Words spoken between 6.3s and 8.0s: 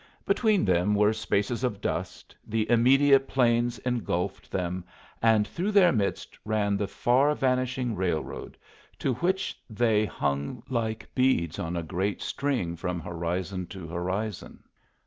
ran the far vanishing